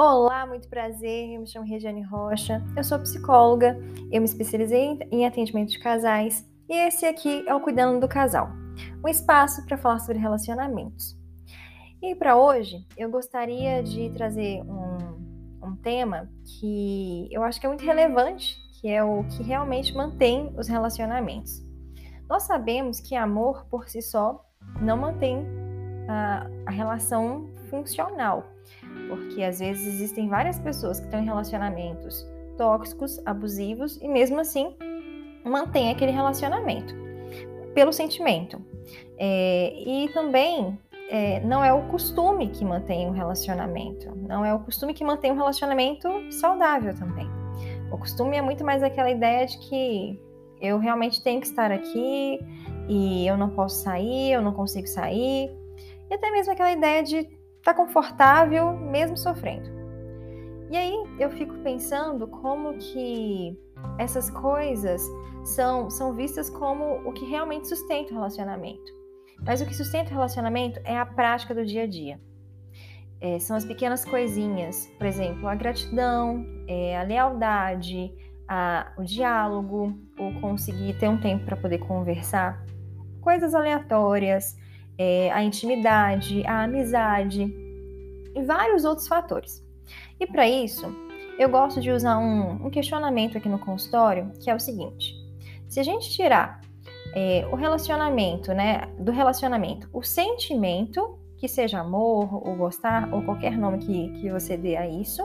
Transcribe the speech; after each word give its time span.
Olá, 0.00 0.46
muito 0.46 0.68
prazer. 0.68 1.34
Eu 1.34 1.40
me 1.40 1.46
chamo 1.48 1.66
Regiane 1.66 2.04
Rocha. 2.04 2.64
Eu 2.76 2.84
sou 2.84 3.00
psicóloga. 3.00 3.76
Eu 4.12 4.20
me 4.20 4.26
especializei 4.26 4.96
em 5.10 5.26
atendimento 5.26 5.70
de 5.70 5.80
casais 5.80 6.48
e 6.68 6.86
esse 6.86 7.04
aqui 7.04 7.42
é 7.48 7.52
o 7.52 7.60
Cuidando 7.60 7.98
do 7.98 8.06
Casal, 8.06 8.48
um 9.04 9.08
espaço 9.08 9.66
para 9.66 9.76
falar 9.76 9.98
sobre 9.98 10.18
relacionamentos. 10.18 11.18
E 12.00 12.14
para 12.14 12.36
hoje 12.36 12.86
eu 12.96 13.10
gostaria 13.10 13.82
de 13.82 14.08
trazer 14.10 14.62
um, 14.62 15.66
um 15.66 15.74
tema 15.74 16.30
que 16.44 17.28
eu 17.32 17.42
acho 17.42 17.58
que 17.58 17.66
é 17.66 17.68
muito 17.68 17.84
relevante, 17.84 18.56
que 18.80 18.86
é 18.86 19.02
o 19.02 19.24
que 19.24 19.42
realmente 19.42 19.92
mantém 19.96 20.54
os 20.56 20.68
relacionamentos. 20.68 21.60
Nós 22.30 22.44
sabemos 22.44 23.00
que 23.00 23.16
amor 23.16 23.66
por 23.68 23.88
si 23.88 24.00
só 24.00 24.44
não 24.80 24.96
mantém 24.96 25.44
a, 26.08 26.70
relação 26.70 27.48
funcional 27.70 28.44
porque 29.08 29.42
às 29.42 29.58
vezes 29.58 29.86
existem 29.86 30.28
várias 30.28 30.58
pessoas 30.58 30.98
que 30.98 31.06
estão 31.06 31.20
em 31.20 31.24
relacionamentos 31.24 32.26
tóxicos, 32.56 33.20
abusivos 33.24 33.96
e 34.02 34.08
mesmo 34.08 34.40
assim 34.40 34.74
mantém 35.44 35.90
aquele 35.90 36.12
relacionamento 36.12 36.94
pelo 37.74 37.92
sentimento. 37.92 38.60
É, 39.16 39.72
e 39.76 40.08
também 40.12 40.78
é, 41.08 41.40
não 41.40 41.64
é 41.64 41.72
o 41.72 41.82
costume 41.88 42.48
que 42.48 42.64
mantém 42.64 43.08
o 43.08 43.12
relacionamento, 43.12 44.14
não 44.16 44.44
é 44.44 44.52
o 44.52 44.58
costume 44.58 44.92
que 44.92 45.04
mantém 45.04 45.32
um 45.32 45.36
relacionamento 45.36 46.08
saudável 46.30 46.94
também. 46.94 47.26
O 47.90 47.96
costume 47.96 48.36
é 48.36 48.42
muito 48.42 48.64
mais 48.64 48.82
aquela 48.82 49.10
ideia 49.10 49.46
de 49.46 49.58
que 49.58 50.20
eu 50.60 50.78
realmente 50.78 51.22
tenho 51.22 51.40
que 51.40 51.46
estar 51.46 51.70
aqui 51.70 52.38
e 52.88 53.26
eu 53.26 53.36
não 53.36 53.50
posso 53.50 53.82
sair, 53.82 54.32
eu 54.32 54.42
não 54.42 54.52
consigo 54.52 54.86
sair. 54.86 55.50
E 56.10 56.14
até 56.14 56.30
mesmo 56.30 56.52
aquela 56.52 56.72
ideia 56.72 57.02
de 57.02 57.28
está 57.58 57.74
confortável 57.74 58.72
mesmo 58.72 59.16
sofrendo. 59.16 59.68
E 60.70 60.76
aí 60.76 60.94
eu 61.18 61.30
fico 61.30 61.54
pensando 61.58 62.26
como 62.26 62.76
que 62.78 63.58
essas 63.98 64.30
coisas 64.30 65.02
são, 65.44 65.88
são 65.90 66.14
vistas 66.14 66.50
como 66.50 67.08
o 67.08 67.12
que 67.12 67.24
realmente 67.24 67.68
sustenta 67.68 68.12
o 68.12 68.14
relacionamento. 68.14 68.92
Mas 69.44 69.60
o 69.60 69.66
que 69.66 69.74
sustenta 69.74 70.10
o 70.10 70.14
relacionamento 70.14 70.80
é 70.84 70.98
a 70.98 71.06
prática 71.06 71.54
do 71.54 71.64
dia 71.64 71.84
a 71.84 71.86
dia. 71.86 72.20
É, 73.20 73.38
são 73.38 73.56
as 73.56 73.64
pequenas 73.64 74.04
coisinhas, 74.04 74.86
por 74.96 75.06
exemplo, 75.06 75.48
a 75.48 75.54
gratidão, 75.54 76.44
é, 76.68 76.98
a 76.98 77.02
lealdade, 77.02 78.12
a, 78.46 78.92
o 78.96 79.02
diálogo, 79.02 79.98
ou 80.18 80.40
conseguir 80.40 80.98
ter 80.98 81.08
um 81.08 81.18
tempo 81.18 81.44
para 81.44 81.56
poder 81.56 81.78
conversar, 81.78 82.64
coisas 83.20 83.54
aleatórias, 83.54 84.56
é, 84.98 85.30
a 85.30 85.42
intimidade, 85.42 86.44
a 86.46 86.64
amizade 86.64 87.54
e 88.34 88.42
vários 88.42 88.84
outros 88.84 89.06
fatores. 89.06 89.64
E 90.18 90.26
para 90.26 90.46
isso, 90.48 90.92
eu 91.38 91.48
gosto 91.48 91.80
de 91.80 91.90
usar 91.90 92.18
um, 92.18 92.66
um, 92.66 92.70
questionamento 92.70 93.38
aqui 93.38 93.48
no 93.48 93.58
consultório, 93.58 94.32
que 94.42 94.50
é 94.50 94.54
o 94.54 94.58
seguinte: 94.58 95.14
se 95.68 95.78
a 95.78 95.82
gente 95.82 96.10
tirar 96.10 96.60
é, 97.14 97.48
o 97.52 97.56
relacionamento, 97.56 98.52
né, 98.52 98.88
do 98.98 99.12
relacionamento, 99.12 99.88
o 99.92 100.02
sentimento, 100.02 101.18
que 101.36 101.46
seja 101.46 101.78
amor, 101.78 102.46
ou 102.46 102.56
gostar, 102.56 103.12
ou 103.14 103.22
qualquer 103.22 103.56
nome 103.56 103.78
que, 103.78 104.08
que 104.20 104.30
você 104.30 104.56
dê 104.56 104.76
a 104.76 104.88
isso, 104.88 105.22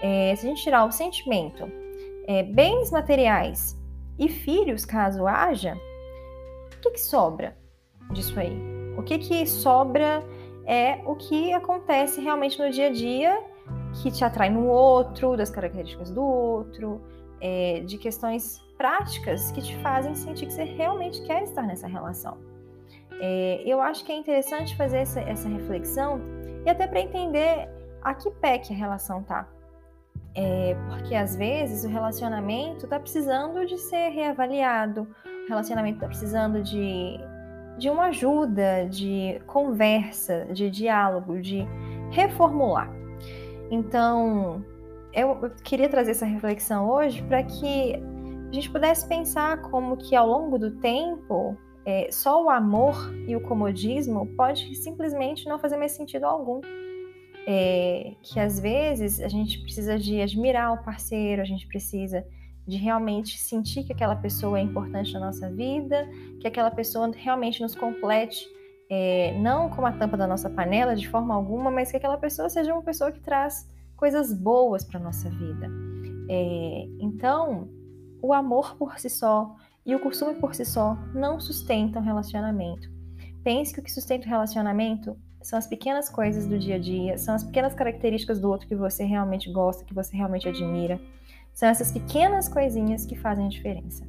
é, 0.00 0.34
se 0.36 0.46
a 0.46 0.48
gente 0.48 0.62
tirar 0.62 0.84
o 0.84 0.92
sentimento, 0.92 1.68
é, 2.26 2.44
bens 2.44 2.92
materiais 2.92 3.76
e 4.18 4.28
filhos, 4.28 4.84
caso 4.84 5.26
haja, 5.26 5.76
o 6.76 6.80
que, 6.80 6.90
que 6.92 7.00
sobra 7.00 7.56
disso 8.12 8.38
aí? 8.38 8.71
O 8.96 9.02
que, 9.02 9.18
que 9.18 9.46
sobra 9.46 10.22
é 10.66 11.00
o 11.06 11.14
que 11.16 11.52
acontece 11.52 12.20
realmente 12.20 12.58
no 12.58 12.70
dia 12.70 12.86
a 12.86 12.92
dia 12.92 13.42
que 14.02 14.10
te 14.10 14.24
atrai 14.24 14.48
no 14.48 14.66
outro, 14.66 15.36
das 15.36 15.50
características 15.50 16.10
do 16.10 16.22
outro, 16.22 17.00
é, 17.40 17.80
de 17.80 17.98
questões 17.98 18.60
práticas 18.78 19.52
que 19.52 19.60
te 19.60 19.76
fazem 19.78 20.14
sentir 20.14 20.46
que 20.46 20.52
você 20.52 20.64
realmente 20.64 21.22
quer 21.24 21.42
estar 21.42 21.62
nessa 21.62 21.86
relação. 21.86 22.38
É, 23.20 23.62
eu 23.66 23.80
acho 23.80 24.04
que 24.04 24.12
é 24.12 24.16
interessante 24.16 24.76
fazer 24.76 24.98
essa, 24.98 25.20
essa 25.20 25.48
reflexão 25.48 26.20
e 26.64 26.70
até 26.70 26.86
para 26.86 27.00
entender 27.00 27.68
a 28.02 28.14
que 28.14 28.30
pé 28.30 28.58
que 28.58 28.72
a 28.72 28.76
relação 28.76 29.22
tá. 29.22 29.48
É, 30.34 30.74
porque 30.88 31.14
às 31.14 31.36
vezes 31.36 31.84
o 31.84 31.88
relacionamento 31.88 32.86
está 32.86 32.98
precisando 32.98 33.66
de 33.66 33.76
ser 33.76 34.08
reavaliado, 34.08 35.06
o 35.44 35.48
relacionamento 35.48 35.96
está 35.96 36.06
precisando 36.06 36.62
de 36.62 37.20
de 37.78 37.88
uma 37.88 38.06
ajuda, 38.06 38.86
de 38.88 39.40
conversa, 39.46 40.46
de 40.52 40.70
diálogo, 40.70 41.40
de 41.40 41.66
reformular. 42.10 42.90
Então, 43.70 44.64
eu 45.12 45.50
queria 45.64 45.88
trazer 45.88 46.12
essa 46.12 46.26
reflexão 46.26 46.90
hoje 46.90 47.22
para 47.22 47.42
que 47.42 47.94
a 48.50 48.54
gente 48.54 48.70
pudesse 48.70 49.06
pensar 49.06 49.62
como 49.62 49.96
que 49.96 50.14
ao 50.14 50.26
longo 50.26 50.58
do 50.58 50.72
tempo 50.72 51.56
é, 51.84 52.08
só 52.10 52.44
o 52.44 52.50
amor 52.50 52.94
e 53.26 53.34
o 53.34 53.40
comodismo 53.40 54.26
pode 54.36 54.74
simplesmente 54.74 55.48
não 55.48 55.58
fazer 55.58 55.76
mais 55.76 55.92
sentido 55.92 56.24
algum. 56.24 56.60
É, 57.44 58.14
que 58.22 58.38
às 58.38 58.60
vezes 58.60 59.20
a 59.20 59.26
gente 59.26 59.60
precisa 59.62 59.98
de 59.98 60.20
admirar 60.20 60.74
o 60.74 60.84
parceiro, 60.84 61.42
a 61.42 61.44
gente 61.44 61.66
precisa 61.66 62.24
de 62.66 62.76
realmente 62.76 63.38
sentir 63.38 63.84
que 63.84 63.92
aquela 63.92 64.16
pessoa 64.16 64.58
é 64.58 64.62
importante 64.62 65.12
na 65.14 65.20
nossa 65.20 65.50
vida, 65.50 66.08
que 66.40 66.46
aquela 66.46 66.70
pessoa 66.70 67.10
realmente 67.14 67.60
nos 67.60 67.74
complete, 67.74 68.46
é, 68.90 69.36
não 69.38 69.68
como 69.70 69.86
a 69.86 69.92
tampa 69.92 70.16
da 70.16 70.26
nossa 70.26 70.50
panela 70.50 70.94
de 70.94 71.08
forma 71.08 71.34
alguma, 71.34 71.70
mas 71.70 71.90
que 71.90 71.96
aquela 71.96 72.18
pessoa 72.18 72.48
seja 72.48 72.72
uma 72.72 72.82
pessoa 72.82 73.10
que 73.10 73.20
traz 73.20 73.68
coisas 73.96 74.32
boas 74.32 74.84
para 74.84 75.00
nossa 75.00 75.28
vida. 75.30 75.68
É, 76.28 76.88
então, 77.00 77.68
o 78.22 78.32
amor 78.32 78.76
por 78.76 78.98
si 78.98 79.10
só 79.10 79.54
e 79.84 79.94
o 79.94 80.00
costume 80.00 80.34
por 80.34 80.54
si 80.54 80.64
só 80.64 80.96
não 81.14 81.40
sustentam 81.40 82.02
relacionamento. 82.02 82.88
Pense 83.42 83.74
que 83.74 83.80
o 83.80 83.82
que 83.82 83.90
sustenta 83.90 84.26
o 84.26 84.28
relacionamento 84.28 85.16
são 85.42 85.58
as 85.58 85.66
pequenas 85.66 86.08
coisas 86.08 86.46
do 86.46 86.58
dia 86.58 86.76
a 86.76 86.78
dia, 86.78 87.18
são 87.18 87.34
as 87.34 87.42
pequenas 87.42 87.74
características 87.74 88.40
do 88.40 88.48
outro 88.48 88.68
que 88.68 88.76
você 88.76 89.04
realmente 89.04 89.50
gosta, 89.50 89.84
que 89.84 89.92
você 89.92 90.16
realmente 90.16 90.48
admira. 90.48 91.00
São 91.52 91.68
essas 91.68 91.92
pequenas 91.92 92.48
coisinhas 92.48 93.04
que 93.04 93.16
fazem 93.16 93.46
a 93.46 93.48
diferença. 93.48 94.06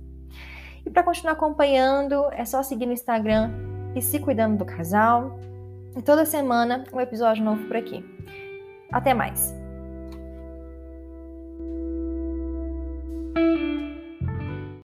E 0.86 0.90
para 0.90 1.04
continuar 1.04 1.34
acompanhando, 1.34 2.26
é 2.32 2.44
só 2.46 2.62
seguir 2.62 2.86
no 2.86 2.94
Instagram 2.94 3.52
e 3.96 4.02
se 4.02 4.20
cuidando 4.20 4.58
do 4.58 4.66
casal. 4.66 5.40
E 5.96 6.02
toda 6.02 6.26
semana 6.26 6.84
um 6.92 7.00
episódio 7.00 7.44
novo 7.44 7.66
por 7.68 7.78
aqui. 7.78 8.04
Até 8.92 9.14
mais! 9.14 9.63